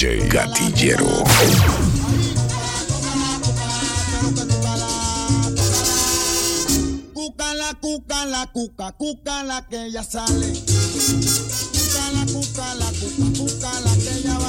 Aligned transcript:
DJ 0.00 0.28
Gatillero. 0.30 1.04
Cuca 7.12 7.52
la 7.52 7.74
cuca 7.74 8.24
la 8.24 8.46
cuca, 8.46 8.92
cuca 8.92 9.44
la 9.44 9.66
que 9.68 9.90
ya 9.92 10.02
sale. 10.02 10.54
Cuca 10.56 12.12
la 12.14 12.24
cuca 12.32 12.74
la 12.76 12.90
cuca, 12.92 13.26
cuca 13.36 13.80
la 13.80 13.92
que 13.92 14.22
ya 14.22 14.39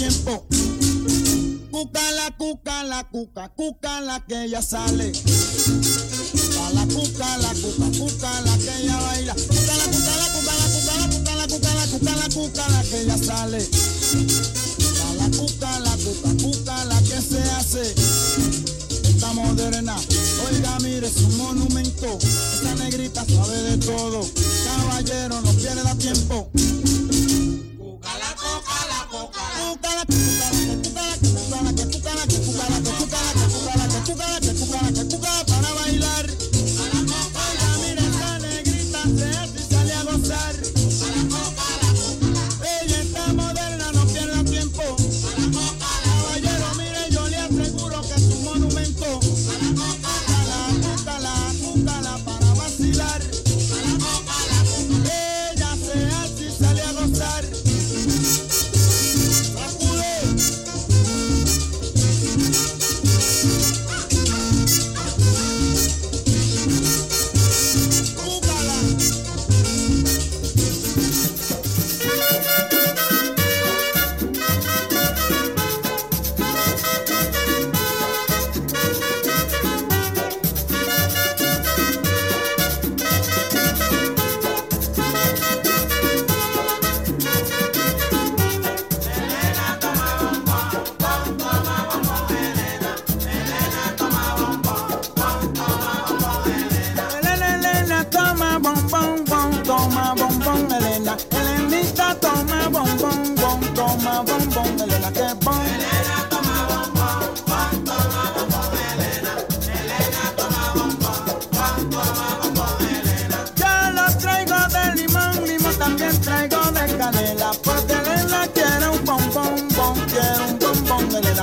tiempo. 0.00 0.46
Cuca 1.70 2.12
la 2.12 2.30
cuca, 2.38 2.84
la 2.84 3.04
cuca, 3.10 3.50
cuca 3.50 4.00
la 4.00 4.24
que 4.26 4.44
ella 4.44 4.62
sale. 4.62 5.12
Cuca 5.12 6.70
la 6.72 6.86
cuca, 6.86 7.36
la 7.36 7.52
cuca, 7.52 7.98
cuca 7.98 8.40
la 8.40 8.56
que 8.56 8.82
ella 8.82 8.96
baila. 8.96 9.34
Cuca 9.34 9.76
la 9.76 9.84
cuca, 9.92 10.16
la 10.16 10.28
cuca, 10.32 10.54
la 10.56 11.08
cuca, 11.10 11.34
la 11.36 11.48
cuca, 11.48 11.74
la 11.74 11.86
cuca, 11.86 12.16
la 12.16 12.28
cuca, 12.30 12.68
la 12.70 12.82
que 12.82 13.00
ella 13.02 13.18
sale. 13.18 13.68
Cuca 14.78 15.14
la 15.18 15.28
cuca, 15.36 15.80
la 15.80 15.96
cuca, 15.98 16.30
cuca 16.44 16.84
la 16.86 16.98
que 17.02 17.20
se 17.20 17.42
hace. 17.42 17.94
Esta 19.04 19.32
moderna, 19.34 19.96
oiga 20.50 20.78
mire, 20.80 21.08
es 21.08 21.16
un 21.18 21.36
monumento. 21.36 22.18
Esta 22.54 22.74
negrita 22.76 23.26
sabe 23.26 23.62
de 23.64 23.76
todo. 23.76 24.24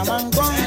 chamangón. 0.07 0.66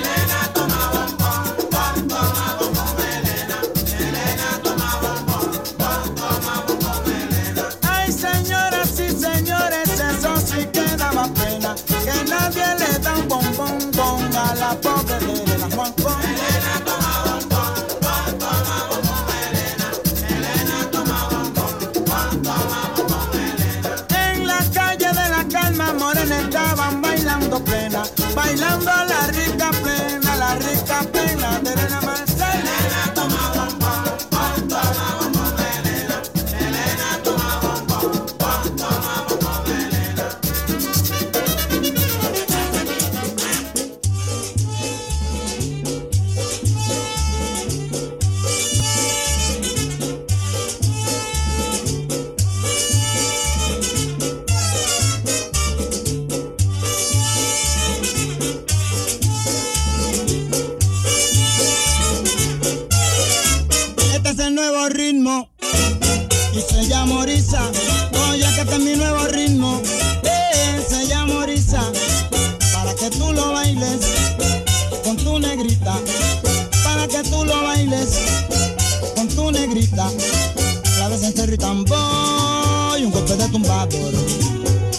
golpe 83.31 83.45
de 83.45 83.49
tumbador. 83.51 84.15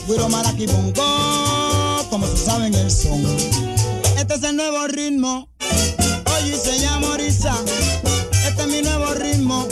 Guiro 0.07 0.29
Maraki 0.29 0.65
Bongo, 0.67 2.05
como 2.09 2.25
se 2.27 2.37
saben 2.37 2.73
el 2.73 2.89
son. 2.91 3.23
Este 4.17 4.35
es 4.35 4.43
el 4.43 4.55
nuevo 4.55 4.87
ritmo, 4.87 5.49
oye 6.37 6.55
se 6.57 6.79
llama 6.79 7.09
Orisa. 7.09 7.55
Este 8.47 8.61
es 8.61 8.67
mi 8.67 8.81
nuevo 8.81 9.13
ritmo. 9.13 9.67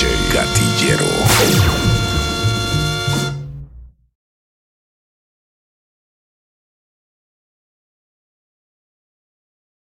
DJ 0.00 0.16
Gatillero. 0.32 1.89